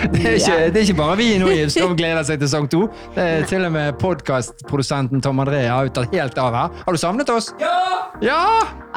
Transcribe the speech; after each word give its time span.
Det 0.00 0.20
er, 0.24 0.36
ikke, 0.38 0.58
det 0.72 0.80
er 0.80 0.86
ikke 0.86 0.96
bare 0.96 1.16
vi 1.20 1.26
i 1.36 1.58
som 1.72 1.92
gleder 1.98 2.24
seg 2.24 2.40
til 2.40 2.48
sesong 2.48 2.68
to. 2.72 2.86
Det 3.14 3.24
er 3.24 3.48
til 3.50 3.66
og 3.68 3.74
med 3.74 3.98
podkastprodusenten 4.00 5.20
Tom 5.24 5.42
André 5.44 5.66
har 5.68 5.88
jo 5.88 5.94
tatt 5.98 6.14
helt 6.14 6.38
av 6.40 6.56
her. 6.56 6.78
Har 6.86 6.96
du 6.96 7.00
savnet 7.00 7.32
oss? 7.32 7.50
Ja! 7.60 7.74
ja! 8.24 8.40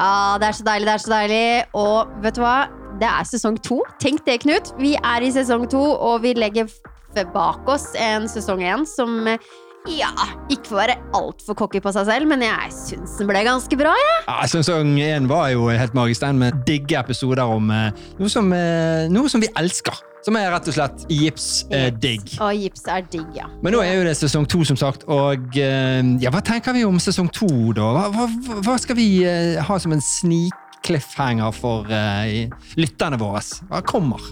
Ah, 0.00 0.38
det 0.40 0.48
er 0.48 0.58
så 0.60 0.66
deilig, 0.66 0.88
det 0.88 0.94
er 0.94 1.04
så 1.04 1.12
deilig. 1.12 1.44
Og 1.76 2.16
vet 2.24 2.38
du 2.38 2.44
hva? 2.44 2.56
Det 3.02 3.10
er 3.10 3.28
sesong 3.28 3.58
to. 3.66 3.82
Tenk 4.00 4.24
det, 4.24 4.40
Knut. 4.46 4.72
Vi 4.80 4.94
er 4.96 5.26
i 5.26 5.32
sesong 5.34 5.68
to, 5.70 5.82
og 5.82 6.22
vi 6.24 6.32
legger 6.38 6.70
bak 7.34 7.68
oss 7.70 7.92
en 8.00 8.24
sesong 8.30 8.64
én 8.66 8.88
som 8.90 9.20
ja, 9.92 10.08
ikke 10.48 10.70
får 10.70 10.78
være 10.78 10.96
altfor 11.14 11.56
cocky 11.58 11.80
på 11.84 11.92
seg 11.92 12.08
selv, 12.08 12.28
men 12.30 12.40
jeg 12.42 12.72
syns 12.72 13.18
den 13.20 13.28
ble 13.28 13.42
ganske 13.44 13.76
bra. 13.76 13.92
Ja. 14.00 14.16
Ja, 14.24 14.38
Sesong 14.48 14.96
én 14.96 15.28
var 15.28 15.50
jo 15.52 15.68
helt 15.68 15.92
magisk, 15.96 16.24
den 16.24 16.40
med 16.40 16.64
digge 16.64 16.96
episoder 16.96 17.44
om 17.44 17.68
eh, 17.74 17.90
noe, 18.16 18.32
som, 18.32 18.48
eh, 18.56 19.04
noe 19.12 19.28
som 19.28 19.44
vi 19.44 19.52
elsker. 19.60 20.00
Som 20.24 20.38
er 20.40 20.48
rett 20.48 20.68
og 20.70 20.72
slett 20.72 21.02
gips-digg. 21.12 22.30
Og 22.40 22.62
gips 22.62 22.86
er 22.88 23.04
digg, 23.12 23.26
ja. 23.36 23.44
Men 23.60 23.74
nå 23.76 23.82
er 23.84 23.98
jo 23.98 24.06
det 24.06 24.14
sesong 24.16 24.46
to, 24.48 24.62
som 24.64 24.78
sagt. 24.80 25.04
Og 25.12 25.58
eh, 25.60 26.00
ja, 26.22 26.32
hva 26.32 26.40
tenker 26.44 26.72
vi 26.76 26.84
om 26.88 26.96
sesong 27.02 27.28
to, 27.34 27.50
da? 27.76 27.90
Hva, 27.92 28.06
hva, 28.14 28.28
hva 28.64 28.76
skal 28.80 28.96
vi 28.96 29.08
eh, 29.28 29.60
ha 29.60 29.76
som 29.80 29.92
en 29.92 30.00
snik-cliffhanger 30.04 31.52
for 31.58 31.92
eh, 31.92 32.48
lytterne 32.80 33.20
våre? 33.20 33.44
Hva 33.68 33.84
kommer? 33.84 34.24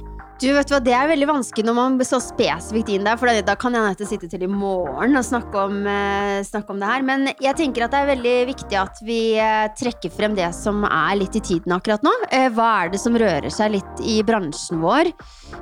Du 0.43 0.49
vet 0.51 0.73
hva, 0.73 0.81
Det 0.83 0.91
er 0.91 1.07
veldig 1.07 1.27
vanskelig 1.29 1.63
når 1.69 1.75
man 1.77 1.97
så 2.03 2.19
spesifikt 2.19 2.89
inn 2.91 3.05
der, 3.07 3.19
for 3.21 3.31
da 3.47 3.55
kan 3.55 3.77
jeg 3.77 3.85
nødt 3.87 4.01
sitte 4.11 4.27
til 4.27 4.43
i 4.43 4.49
morgen 4.51 5.15
og 5.15 5.23
snakke 5.23 5.55
om, 5.55 5.77
eh, 5.87 6.43
snakke 6.43 6.75
om 6.75 6.81
det 6.83 6.89
her. 6.89 7.03
Men 7.07 7.29
jeg 7.39 7.55
tenker 7.61 7.84
at 7.84 7.93
det 7.93 8.01
er 8.01 8.11
veldig 8.11 8.34
viktig 8.49 8.79
at 8.81 8.99
vi 9.07 9.37
eh, 9.39 9.69
trekker 9.79 10.11
frem 10.11 10.34
det 10.34 10.49
som 10.57 10.83
er 10.89 11.15
litt 11.21 11.39
i 11.39 11.45
tiden 11.47 11.77
akkurat 11.77 12.03
nå. 12.03 12.11
Eh, 12.34 12.49
hva 12.51 12.71
er 12.81 12.91
det 12.91 12.99
som 12.99 13.15
rører 13.15 13.55
seg 13.55 13.77
litt 13.77 14.03
i 14.03 14.17
bransjen 14.27 14.83
vår? 14.83 15.12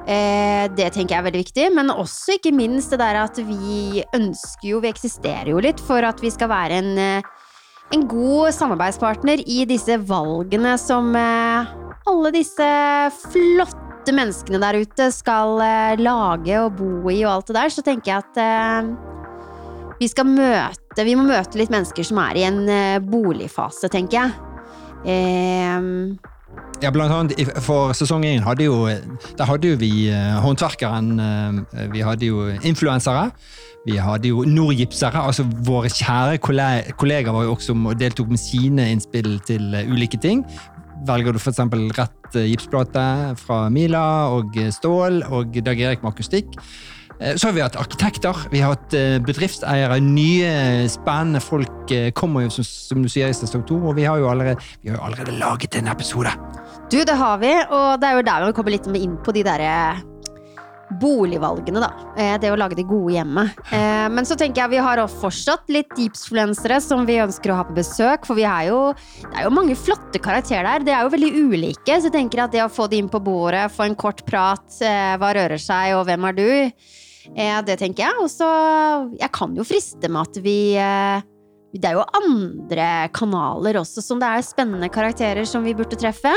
Eh, 0.07 0.65
det 0.73 0.89
tenker 0.97 1.13
jeg 1.13 1.19
er 1.19 1.29
veldig 1.29 1.45
viktig. 1.45 1.69
Men 1.77 1.93
også 1.93 2.39
ikke 2.39 2.55
minst 2.57 2.97
det 2.97 3.03
der 3.05 3.21
at 3.27 3.37
vi 3.37 4.01
ønsker 4.17 4.65
jo, 4.71 4.81
vi 4.81 4.95
eksisterer 4.95 5.53
jo 5.53 5.61
litt 5.61 5.85
for 5.85 6.09
at 6.09 6.25
vi 6.25 6.33
skal 6.33 6.49
være 6.49 6.81
en, 6.81 6.97
eh, 6.97 7.53
en 7.93 8.09
god 8.09 8.57
samarbeidspartner 8.57 9.45
i 9.45 9.67
disse 9.69 10.01
valgene 10.09 10.79
som 10.81 11.13
alle 11.13 12.33
disse 12.33 12.73
flotte 13.29 13.90
menneskene 14.09 14.61
der 14.63 14.79
ute 14.81 15.11
skal 15.13 15.61
eh, 15.65 16.01
lage 16.01 16.57
og 16.63 16.79
bo 16.79 17.11
i 17.13 17.21
og 17.27 17.35
alt 17.35 17.51
det 17.51 17.57
der, 17.59 17.73
så 17.75 17.85
tenker 17.85 18.13
jeg 18.13 18.25
at 18.25 18.41
eh, 18.41 18.91
vi 20.01 20.09
skal 20.09 20.29
møte 20.31 21.05
Vi 21.05 21.15
må 21.15 21.27
møte 21.29 21.59
litt 21.61 21.71
mennesker 21.71 22.05
som 22.07 22.19
er 22.23 22.41
i 22.41 22.45
en 22.49 22.65
eh, 22.69 22.99
boligfase, 23.05 23.91
tenker 23.93 24.23
jeg. 24.23 24.31
Eh, 25.05 26.19
Ja, 26.81 26.89
blant 26.91 27.13
annet 27.13 27.61
for 27.63 27.93
sesong 27.95 28.25
én 28.25 28.41
hadde 28.43 28.65
jo 28.65 28.87
Der 28.89 29.45
hadde 29.47 29.69
jo 29.69 29.77
vi 29.77 30.09
håndverkeren, 30.11 31.21
vi 31.93 32.01
hadde 32.01 32.27
jo 32.27 32.49
influensere. 32.65 33.31
Vi 33.85 33.97
hadde 34.01 34.29
jo 34.29 34.43
nordgipsere, 34.45 35.21
altså 35.25 35.45
våre 35.45 35.89
kjære 35.93 36.41
kollegaer 36.41 37.33
var 37.33 37.47
jo 37.47 37.55
også 37.55 37.77
og 37.77 38.01
deltok 38.01 38.33
med 38.33 38.41
sine 38.41 38.91
innspill 38.93 39.39
til 39.47 39.77
ulike 39.93 40.19
ting. 40.21 40.43
Velger 41.09 41.33
du 41.35 41.41
f.eks. 41.41 41.61
rett 41.97 42.37
eh, 42.37 42.49
gipsplate 42.53 43.03
fra 43.41 43.65
Mila 43.73 44.05
og 44.37 44.57
eh, 44.61 44.71
stål 44.75 45.23
og 45.33 45.57
Dag 45.65 45.81
Erik 45.81 46.05
med 46.05 46.13
akustikk. 46.13 46.59
Eh, 47.21 47.37
Så 47.41 47.49
har 47.49 47.57
vi 47.57 47.65
hatt 47.65 47.79
arkitekter, 47.81 48.37
vi 48.53 48.61
har 48.61 48.75
hatt 48.77 48.97
bedriftseiere, 49.27 50.01
nye 50.05 50.89
spennende 50.93 51.41
folk 51.45 51.95
kommer 52.15 52.47
jo 52.47 52.53
som, 52.61 53.03
du 53.03 53.09
sier 53.11 53.33
i 53.33 53.37
sesong 53.37 53.65
to, 53.69 53.81
og 53.81 53.97
vi 53.99 54.07
har 54.09 54.21
jo 54.21 54.29
allerede, 54.31 54.61
har 54.85 54.97
jo 54.99 55.03
allerede 55.09 55.39
laget 55.41 55.81
en 55.81 55.91
episode. 55.91 56.33
du, 56.91 57.01
det 57.05 57.17
har 57.17 57.39
vi, 57.39 57.55
og 57.71 58.01
det 58.01 58.09
er 58.09 58.21
jo 58.21 58.29
der 58.31 58.47
vi 58.47 58.55
kommer 58.57 58.77
litt 58.77 58.89
inn 59.01 59.19
på 59.25 59.35
de 59.37 59.45
derre 59.47 59.75
boligvalgene, 61.01 61.81
da. 61.81 61.91
Eh, 62.17 62.37
Det 62.39 62.51
å 62.51 62.57
lage 62.59 62.75
det 62.77 62.87
gode 62.89 63.13
hjemmet. 63.15 63.55
Eh, 63.73 64.09
Men 64.09 64.25
så 64.25 64.37
tenker 64.37 64.63
jeg 64.63 64.71
vi 64.71 64.77
har 64.83 64.99
fortsatt 65.07 65.69
litt 65.69 65.91
deepsfluensere 65.97 66.81
som 66.81 67.07
vi 67.07 67.21
ønsker 67.23 67.51
å 67.53 67.57
ha 67.57 67.65
på 67.65 67.75
besøk. 67.77 68.27
For 68.27 68.35
vi 68.35 68.45
er 68.45 68.69
jo, 68.69 68.93
det 69.23 69.39
er 69.39 69.45
jo 69.45 69.51
mange 69.55 69.77
flotte 69.77 70.19
karakterer 70.19 70.65
der. 70.65 70.85
De 70.85 70.91
er 70.91 71.03
jo 71.03 71.15
veldig 71.15 71.33
ulike. 71.53 72.01
Så 72.01 72.11
jeg 72.11 72.13
tenker 72.13 72.45
at 72.45 72.53
det 72.53 72.65
å 72.65 72.71
få 72.73 72.89
de 72.91 72.99
inn 72.99 73.09
på 73.09 73.23
bordet, 73.23 73.71
få 73.71 73.87
en 73.87 73.95
kort 73.95 74.25
prat, 74.27 74.67
eh, 74.83 75.17
hva 75.17 75.35
rører 75.35 75.61
seg, 75.61 75.95
og 75.95 76.07
hvem 76.07 76.29
er 76.29 76.33
du? 76.33 76.73
Det 77.31 77.77
tenker 77.79 78.09
jeg. 78.09 78.15
Og 78.19 78.29
så 78.29 78.49
Jeg 79.21 79.31
kan 79.31 79.55
jo 79.55 79.63
friste 79.63 80.09
med 80.09 80.23
at 80.23 80.43
vi 80.43 80.75
det 81.73 81.85
er 81.87 81.93
jo 81.95 82.03
andre 82.19 83.09
kanaler 83.15 83.75
også 83.79 84.03
som 84.03 84.19
det 84.19 84.27
er 84.27 84.43
spennende 84.43 84.89
karakterer 84.91 85.47
som 85.47 85.63
vi 85.63 85.73
burde 85.73 85.95
treffe. 85.95 86.33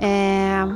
Eh, 0.00 0.66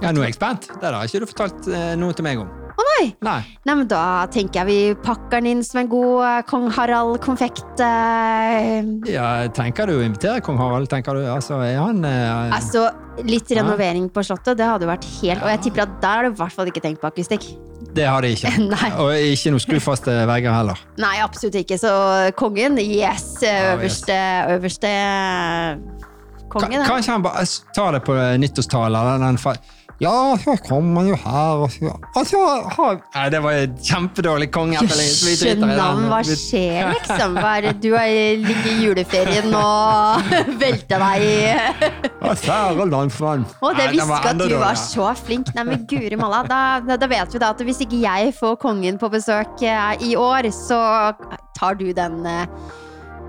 Ja, 0.00 0.10
nå 0.16 0.22
er 0.24 0.30
jeg 0.30 0.38
spent. 0.38 0.70
Det 0.80 0.88
har 0.94 1.04
ikke 1.06 1.20
du 1.20 1.28
fortalt 1.28 1.68
eh, 1.68 1.92
noe 2.00 2.16
til 2.16 2.24
meg 2.24 2.40
om. 2.40 2.48
Å 2.80 2.84
nei! 2.86 3.06
Nei. 3.26 3.40
Nei, 3.68 3.74
men 3.76 3.88
Da 3.90 4.00
tenker 4.32 4.62
jeg 4.62 4.68
vi 4.70 4.76
pakker 5.04 5.40
den 5.42 5.48
inn 5.50 5.64
som 5.66 5.82
en 5.82 5.88
god 5.92 6.22
eh, 6.24 6.38
kong 6.48 6.68
Harald-konfekt. 6.72 7.82
Eh, 7.84 8.80
Ja, 9.12 9.26
tenker 9.52 9.90
du 9.90 9.98
å 9.98 10.04
invitere 10.06 10.40
kong 10.44 10.56
Harald? 10.60 10.88
Tenker 10.92 11.18
du, 11.18 11.26
altså, 11.28 11.58
er 11.66 11.76
han 11.82 12.00
eh, 12.08 12.54
altså, 12.56 12.86
litt 13.28 13.50
renovering 13.52 14.08
på 14.14 14.24
Slottet, 14.24 14.56
det 14.56 14.64
hadde 14.64 14.86
vært 14.88 15.04
helt 15.20 15.42
Og 15.44 15.50
jeg 15.52 15.60
tipper 15.66 15.82
at 15.84 15.98
der 16.00 16.14
har 16.22 16.24
du 16.24 16.30
i 16.32 16.38
hvert 16.40 16.56
fall 16.56 16.70
ikke 16.72 16.82
tenkt 16.86 17.02
på 17.02 17.10
akustikk. 17.10 17.50
Det 17.96 18.06
har 18.06 18.22
de 18.24 18.30
ikke. 18.36 18.52
Og 19.02 19.12
ikke 19.18 19.52
noe 19.52 19.60
skrufaste 19.64 20.14
vegger 20.30 20.54
heller. 20.54 20.80
Nei, 21.02 21.16
absolutt 21.24 21.56
ikke. 21.60 21.76
Så 21.80 21.90
kongen, 22.38 22.78
yes! 22.80 23.32
Ja, 23.44 23.74
Øverste, 23.74 24.16
øverste 24.56 24.92
kongen. 26.52 26.80
Ka- 26.84 26.88
Kanskje 26.94 27.12
han 27.16 27.24
bare 27.24 27.44
tar 27.76 27.92
det 27.98 28.02
på 28.06 28.16
nyttårstale? 28.40 29.00
eller 29.04 29.26
den 29.26 29.38
fa- 29.42 29.56
Ja, 30.00 30.36
så 30.40 30.54
kommer 30.64 31.02
han 31.02 31.10
jo 31.10 31.16
her 31.20 31.60
og 31.60 31.72
så, 31.74 31.90
og 32.16 32.22
så 32.24 32.38
har 32.72 32.94
Nei, 33.14 33.24
det 33.34 33.40
var 33.44 33.58
en 33.66 33.74
kjempedårlig 33.84 34.46
kongeetterligning. 34.54 35.10
så 35.12 35.26
vi 35.28 35.34
driter 35.36 35.50
i 35.50 35.60
den. 35.60 35.68
Jøssenavn, 35.68 36.06
hva 36.08 36.20
skjer 36.24 36.88
liksom? 36.94 37.36
Hva 37.36 37.50
er 37.58 37.66
det? 37.66 37.74
Du 37.84 37.90
har 37.92 38.08
ligget 38.40 38.70
i 38.70 38.76
juleferien 38.86 39.56
og 39.60 40.32
velta 40.62 41.00
deg 41.04 41.26
i 41.26 41.36
Kjære 42.40 42.88
landsmann. 42.88 43.44
Og 43.60 43.76
det 43.76 43.90
visste 43.92 44.08
var 44.08 44.24
ikke 44.24 44.32
at 44.32 44.42
du 44.54 44.56
var 44.62 44.80
så 44.80 45.10
flink. 45.20 45.52
Nei, 45.56 45.66
men 45.68 45.84
guri 45.90 46.16
malla, 46.16 46.40
da, 46.48 46.62
da, 46.86 46.96
da 47.00 47.10
vet 47.10 47.36
vi 47.36 47.42
da 47.42 47.52
at 47.52 47.60
hvis 47.68 47.84
ikke 47.84 48.00
jeg 48.00 48.32
får 48.40 48.56
kongen 48.64 48.96
på 49.00 49.12
besøk 49.12 49.60
eh, 49.66 50.00
i 50.08 50.14
år, 50.16 50.48
så 50.54 50.80
tar 51.58 51.76
du 51.80 51.90
den 51.96 52.22
eh, 52.24 52.46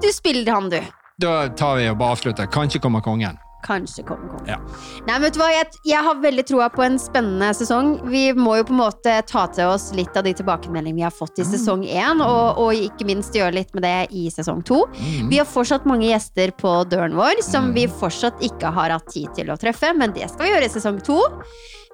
Du 0.01 0.07
spiller 0.15 0.55
han, 0.55 0.71
du. 0.71 0.79
Da 1.21 1.49
tar 1.53 1.77
vi 1.81 1.89
og 1.91 1.99
bare 1.99 2.15
avslutter. 2.15 2.47
Kanskje 2.51 2.79
kommer 2.81 3.03
kongen. 3.05 3.35
Kanskje 3.65 4.03
kommer 4.07 4.31
kongen. 4.31 4.49
Ja. 4.49 4.57
Nei, 5.07 5.17
vet 5.23 5.35
du 5.35 5.41
hva? 5.41 5.49
Jeg, 5.53 5.69
jeg 5.87 6.05
har 6.05 6.21
veldig 6.23 6.45
troa 6.49 6.69
på 6.73 6.85
en 6.85 6.97
spennende 7.01 7.51
sesong. 7.57 7.93
Vi 8.11 8.23
må 8.37 8.57
jo 8.59 8.67
på 8.69 8.75
en 8.75 8.81
måte 8.81 9.17
ta 9.29 9.45
til 9.53 9.71
oss 9.71 9.89
litt 9.97 10.15
av 10.17 10.25
de 10.27 10.33
tilbakemeldingene 10.37 11.01
vi 11.01 11.05
har 11.05 11.13
fått 11.15 11.41
i 11.41 11.47
sesong 11.47 11.85
én, 11.87 12.23
og, 12.25 12.61
og 12.61 12.85
ikke 12.87 13.07
minst 13.09 13.35
gjøre 13.37 13.55
litt 13.59 13.75
med 13.77 13.85
det 13.85 13.95
i 14.17 14.27
sesong 14.33 14.63
to. 14.67 14.83
Mm. 14.97 15.29
Vi 15.31 15.41
har 15.41 15.49
fortsatt 15.49 15.87
mange 15.89 16.09
gjester 16.09 16.53
på 16.57 16.73
døren 16.91 17.17
vår 17.17 17.43
som 17.45 17.71
vi 17.75 17.87
fortsatt 17.89 18.41
ikke 18.45 18.73
har 18.75 18.95
hatt 18.95 19.09
tid 19.13 19.31
til 19.37 19.51
å 19.51 19.59
treffe, 19.59 19.93
men 19.97 20.15
det 20.15 20.29
skal 20.31 20.47
vi 20.47 20.55
gjøre 20.55 20.67
i 20.69 20.73
sesong 20.73 20.99
to. 21.05 21.21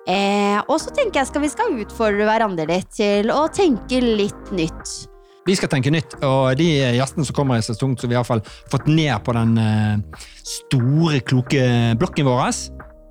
Eh, 0.08 0.60
og 0.72 0.78
så 0.80 0.94
tenker 0.96 1.20
jeg 1.20 1.32
skal 1.32 1.44
vi 1.44 1.52
skal 1.52 1.80
utfordre 1.84 2.28
hverandre 2.30 2.68
litt 2.70 2.94
til 2.96 3.32
å 3.34 3.44
tenke 3.52 4.00
litt 4.00 4.56
nytt. 4.56 5.17
Vi 5.48 5.56
skal 5.56 5.70
tenke 5.72 5.92
nytt, 5.94 6.18
og 6.28 6.58
de 6.60 6.66
gjestene 6.98 7.24
som 7.24 7.36
kommer 7.38 7.62
i 7.62 7.64
sesong, 7.64 7.94
som 8.00 8.12
vi 8.12 8.18
har 8.18 8.28
fått 8.28 8.90
ned 8.92 9.16
på 9.24 9.36
den 9.38 9.54
eh, 9.62 10.26
store, 10.44 11.22
kloke 11.24 11.62
blokken 12.00 12.28
vår, 12.28 12.52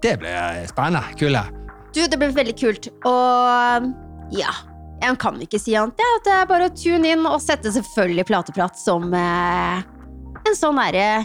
det 0.04 0.18
blir 0.20 0.66
spennende. 0.68 1.00
Kule. 1.16 1.42
Du, 1.96 2.02
det 2.04 2.18
blir 2.20 2.34
veldig 2.36 2.56
kult. 2.60 2.90
Og 3.08 3.88
ja, 4.36 4.52
jeg 5.00 5.18
kan 5.22 5.40
ikke 5.40 5.60
si 5.60 5.78
annet. 5.80 5.96
Ja, 6.02 6.12
det 6.26 6.34
er 6.36 6.50
bare 6.50 6.68
å 6.68 6.76
tune 6.76 7.14
inn 7.14 7.24
og 7.24 7.40
sette 7.40 7.72
selvfølgelig 7.72 8.28
plateprat 8.28 8.76
som 8.80 9.08
eh, 9.16 9.80
en 10.44 10.58
sånn 10.58 10.76
derre 10.82 11.24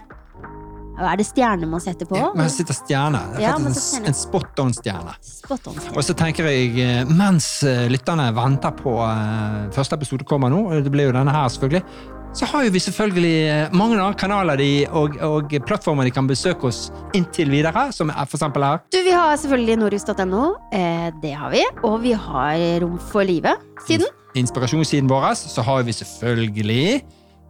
er 1.10 1.20
det 1.20 1.26
stjerne 1.28 1.68
man 1.70 1.82
setter 1.84 2.08
på? 2.10 2.18
Men 2.18 2.44
man 2.44 2.54
sitter 2.54 2.78
stjerne. 2.78 3.22
Er 3.36 3.44
Ja, 3.44 3.58
man 3.58 3.74
en, 3.74 4.08
en 4.08 4.18
spot 4.18 4.60
on-stjerne. 4.64 5.16
Spot 5.26 5.68
on. 5.72 5.80
Og 5.96 6.04
så 6.06 6.16
tenker 6.18 6.48
jeg, 6.52 6.72
eh, 6.80 7.04
mens 7.10 7.64
eh, 7.68 7.88
lytterne 7.92 8.30
venter 8.36 8.74
på 8.78 8.96
eh, 9.06 9.70
første 9.76 10.00
episode 10.00 10.28
kommer 10.28 10.52
nå, 10.54 10.64
det 10.84 10.92
blir 10.94 11.10
jo 11.10 11.16
denne 11.16 11.34
her 11.36 11.50
selvfølgelig, 11.52 11.84
så 12.32 12.48
har 12.48 12.64
jo 12.64 12.72
vi 12.72 12.80
selvfølgelig 12.80 13.74
mange 13.76 13.98
andre 13.98 14.16
kanaler 14.16 14.56
de, 14.62 14.70
og, 14.96 15.18
og 15.20 15.52
plattformer 15.68 16.08
de 16.08 16.14
kan 16.16 16.30
besøke 16.30 16.70
oss 16.70 16.86
inntil 17.18 17.52
videre, 17.52 17.90
som 17.92 18.10
er 18.14 18.30
for 18.32 18.64
her. 18.64 18.80
Du, 18.94 19.02
Vi 19.04 19.12
har 19.12 19.36
selvfølgelig 19.36 19.78
norhus.no. 19.82 20.46
Eh, 20.72 21.10
det 21.24 21.34
har 21.36 21.52
vi. 21.52 21.66
Og 21.84 22.00
vi 22.06 22.16
har 22.16 22.64
Rom 22.84 22.96
for 23.12 23.28
livet-siden. 23.28 24.08
Inspirasjonssiden 24.40 25.12
vår, 25.12 25.34
så 25.36 25.62
har 25.62 25.84
vi 25.84 25.92
selvfølgelig 25.92 27.02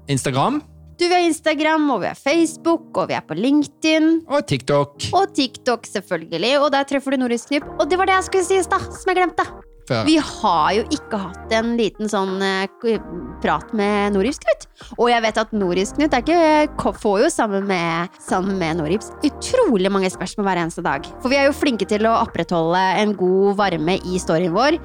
Instagram 0.10 0.64
Du, 1.02 1.08
Vi 1.08 1.14
har 1.16 1.24
Instagram, 1.26 1.88
og 1.90 2.04
vi 2.04 2.12
har 2.12 2.18
Facebook, 2.18 2.92
og 2.94 3.08
vi 3.10 3.16
er 3.18 3.24
på 3.26 3.34
LinkedIn. 3.34 4.28
og 4.30 4.46
TikTok. 4.46 5.08
Og 5.18 5.34
TikTok, 5.34 5.88
selvfølgelig. 5.90 6.60
Og 6.62 6.70
der 6.76 6.86
treffer 6.86 7.16
du 7.16 7.18
Nordisk 7.24 7.50
Knipp. 7.50 7.66
Og 7.80 7.90
det 7.90 7.98
var 7.98 8.06
det 8.06 8.20
jeg 8.20 8.28
skulle 8.28 8.46
si 8.46 8.60
i 8.60 8.62
stad, 8.62 8.86
som 8.86 9.10
jeg 9.10 9.18
glemte. 9.18 9.46
Før. 9.90 10.06
Vi 10.06 10.20
har 10.22 10.68
jo 10.78 10.84
ikke 10.94 11.18
hatt 11.24 11.56
en 11.58 11.74
liten 11.80 12.06
sånn 12.06 12.38
eh, 12.46 13.02
prat 13.42 13.74
med 13.74 14.14
Noribs 14.14 14.38
Knut. 14.46 14.70
Og 15.00 15.10
jeg 15.10 15.26
vet 15.26 15.42
at 15.42 15.58
Noribs 15.58 15.96
Knut 15.98 16.14
ikke, 16.22 16.38
får 16.78 17.20
jo 17.24 17.34
sammen 17.34 17.66
med, 17.66 18.22
sammen 18.22 18.62
med 18.62 18.78
Noribs 18.78 19.10
utrolig 19.26 19.90
mange 19.90 20.14
spørsmål 20.14 20.52
hver 20.52 20.66
eneste 20.68 20.86
dag. 20.86 21.10
For 21.26 21.34
vi 21.34 21.42
er 21.42 21.50
jo 21.50 21.58
flinke 21.58 21.90
til 21.90 22.06
å 22.06 22.20
opprettholde 22.22 22.86
en 23.02 23.18
god 23.18 23.58
varme 23.58 23.98
i 24.06 24.22
storyen 24.22 24.54
vår. 24.54 24.78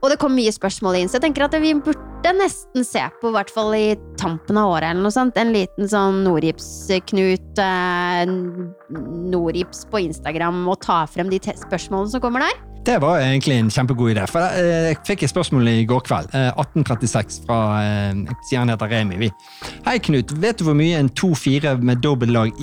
Og 0.00 0.14
det 0.14 0.22
kom 0.22 0.32
mye 0.32 0.54
spørsmål 0.54 1.02
inn, 1.02 1.12
så 1.12 1.18
jeg 1.18 1.28
tenker 1.28 1.44
at 1.44 1.60
vi 1.60 1.76
burde 1.76 2.07
nesten 2.26 2.84
se 2.84 3.02
på, 3.20 3.30
i 3.30 3.34
hvert 3.36 3.50
fall 3.52 3.74
i 3.76 3.96
tampen 4.18 4.58
av 4.58 4.72
året 4.74 4.90
eller 4.90 5.04
noe 5.06 5.14
sånt, 5.14 5.36
en 5.38 5.52
liten 5.54 5.88
sånn 5.88 6.22
Nordgips-Knut 6.26 7.60
eh, 7.62 8.24
Nordgips 9.32 9.84
på 9.90 10.02
Instagram 10.08 10.64
og 10.68 10.80
ta 10.84 11.04
frem 11.10 11.30
de 11.30 11.38
spørsmålene 11.38 12.10
som 12.12 12.20
kommer 12.24 12.44
der. 12.44 12.64
Det 12.88 12.96
var 13.02 13.20
egentlig 13.20 13.58
en 13.60 13.70
kjempegod 13.70 14.14
idé. 14.14 14.24
For 14.30 14.40
eh, 14.40 14.90
Jeg 14.90 15.00
fikk 15.04 15.24
et 15.26 15.32
spørsmål 15.32 15.68
i 15.68 15.84
går 15.88 16.04
kveld. 16.08 16.30
eh, 16.32 16.50
1836 16.54 17.42
fra 17.46 17.58
eh, 17.84 18.20
sier 18.48 18.62
han 18.62 18.72
heter 18.72 18.88
Remi. 18.88 19.18
Vi. 19.26 19.30
Hei, 19.86 19.98
Knut. 19.98 20.32
Vet 20.40 20.60
du 20.60 20.68
hvor 20.68 20.78
mye 20.78 20.98
en 20.98 21.10
2-4 21.10 21.76
med 21.82 22.00
dobbeltlag 22.04 22.54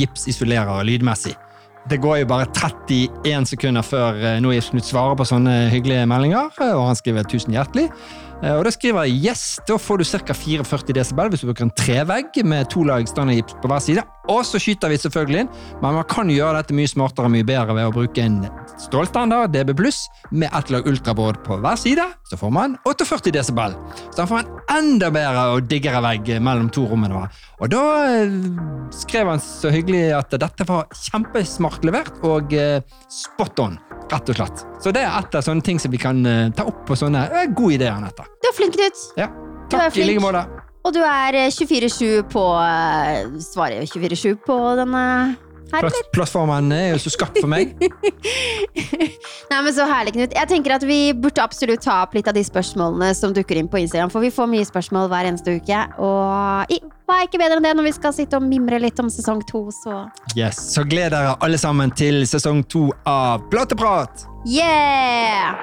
gips 0.00 0.28
isolerer 0.30 0.84
lydmessig? 0.88 1.34
Det 1.90 1.98
går 2.00 2.22
jo 2.22 2.26
bare 2.30 2.46
31 2.48 3.44
sekunder 3.50 3.84
før 3.84 4.16
Nordgips 4.40 4.70
Knut 4.72 4.88
svarer 4.88 5.18
på 5.20 5.26
sånne 5.28 5.66
hyggelige 5.74 6.06
meldinger, 6.08 6.48
og 6.72 6.86
han 6.88 6.96
skriver 6.96 7.28
'tusen 7.28 7.52
hjertelig'. 7.52 7.90
Eh, 8.44 8.52
Og 8.58 8.64
da 8.66 8.70
skriver 8.70 9.06
jeg 9.08 9.22
'yes', 9.24 9.60
da 9.66 9.78
får 9.80 9.98
du 9.98 10.04
ca. 10.04 10.34
44 10.34 10.92
desibel 10.92 11.30
hvis 11.30 11.40
du 11.40 11.46
bruker 11.48 11.64
en 11.64 11.70
trevegg 11.70 12.44
med 12.44 12.68
to 12.68 12.84
lag 12.84 13.06
standardgips 13.08 13.56
på 13.62 13.68
hver 13.68 13.80
side. 13.80 14.02
Og 14.28 14.44
så 14.44 14.58
skyter 14.60 14.88
vi 14.88 14.96
selvfølgelig 14.96 15.40
inn, 15.40 15.48
men 15.82 15.94
man 15.94 16.04
kan 16.04 16.28
gjøre 16.28 16.56
dette 16.56 16.74
mye 16.76 16.88
smartere 16.88 17.26
og 17.26 17.32
mye 17.32 17.44
bedre 17.44 17.74
ved 17.74 17.88
å 17.88 17.92
bruke 17.92 18.22
en 18.22 18.48
stålstandard 18.80 19.52
DB 19.52 19.74
pluss 19.76 20.08
med 20.30 20.48
ett 20.52 20.70
lag 20.70 20.86
ultrabroad 20.86 21.42
på 21.44 21.60
hver 21.60 21.76
side. 21.76 22.04
Så 22.30 22.36
får 22.36 22.52
man 22.52 22.78
48 22.84 23.30
desibel. 23.30 23.76
Så 24.10 24.16
da 24.16 24.26
får 24.26 24.42
man 24.42 24.46
enda 24.78 25.10
bedre 25.10 25.56
og 25.56 25.68
diggere 25.68 26.00
vegg 26.02 26.40
mellom 26.40 26.70
to 26.70 26.86
rommene. 26.88 27.28
Og 27.60 27.70
da 27.70 27.82
eh, 28.08 28.30
skrev 28.90 29.28
han 29.28 29.40
så 29.40 29.70
hyggelig 29.70 30.16
at 30.16 30.30
dette 30.30 30.68
var 30.68 30.88
kjempesmart 30.92 31.84
levert 31.84 32.16
og 32.24 32.52
eh, 32.52 32.80
spot 33.08 33.58
on. 33.60 33.78
Rett 34.14 34.30
og 34.30 34.36
slett. 34.38 34.64
Så 34.84 34.92
det 34.94 35.02
er 35.02 35.10
et 35.18 35.34
av 35.34 35.42
sånne 35.42 35.64
ting 35.66 35.80
som 35.82 35.90
vi 35.90 35.98
kan 35.98 36.20
eh, 36.26 36.50
ta 36.54 36.66
opp 36.70 36.84
på 36.88 36.96
sånne 36.98 37.24
eh, 37.30 37.48
gode 37.50 37.74
ideer, 37.80 37.96
Anette. 37.98 38.26
Du 38.42 38.48
er 38.50 38.54
flink, 38.56 38.76
Knut. 38.78 39.00
Ja. 39.18 39.26
Du 39.68 39.74
er 39.76 39.88
Takk 39.88 39.88
i 39.90 39.96
flink. 40.00 40.12
like 40.14 40.22
måte. 40.22 40.44
Og 40.84 40.92
du 40.94 41.00
er 41.00 41.38
eh, 41.40 41.50
24-7 41.50 42.28
på 42.30 42.44
eh, 42.60 43.24
Svarer 43.42 43.82
24-7 43.88 44.36
på 44.46 44.58
denne 44.78 45.02
her, 45.72 45.80
eller? 45.80 46.04
plattformen 46.14 46.68
er 46.76 46.90
jo 46.92 46.98
så 47.02 47.10
skapt 47.16 47.40
for 47.40 47.50
meg. 47.50 47.72
Nei, 49.50 49.60
men 49.64 49.72
Så 49.74 49.86
herlig, 49.88 50.12
Knut. 50.14 50.34
Jeg 50.36 50.50
tenker 50.50 50.76
at 50.76 50.84
Vi 50.86 50.98
burde 51.16 51.42
absolutt 51.42 51.82
ta 51.84 52.02
opp 52.04 52.14
litt 52.14 52.28
av 52.30 52.36
de 52.36 52.44
spørsmålene 52.46 53.10
som 53.18 53.34
dukker 53.34 53.58
inn 53.58 53.70
på 53.72 53.80
Instagram. 53.82 54.12
For 54.12 54.22
vi 54.24 54.30
får 54.34 54.50
mye 54.52 54.66
spørsmål 54.68 55.08
hver 55.12 55.30
eneste 55.32 55.56
uke. 55.58 55.80
Og 56.04 56.74
i- 56.76 56.82
hva 57.04 57.18
er 57.20 57.26
ikke 57.28 57.40
bedre 57.40 57.58
enn 57.60 57.66
det 57.66 57.74
når 57.76 57.88
vi 57.88 57.94
skal 57.98 58.14
sitte 58.16 58.38
og 58.38 58.46
mimre 58.48 58.78
litt 58.80 59.00
om 59.02 59.10
sesong 59.12 59.42
to, 59.48 59.66
så 59.74 60.04
Yes, 60.36 60.56
Så 60.72 60.86
gled 60.88 61.12
dere 61.12 61.36
alle 61.44 61.58
sammen 61.60 61.92
til 61.92 62.24
sesong 62.28 62.64
to 62.68 62.88
av 63.08 63.44
Plateprat! 63.52 64.24
yeah! 64.48 65.54